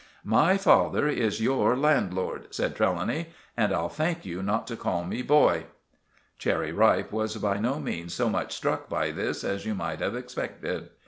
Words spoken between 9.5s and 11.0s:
you might have expected.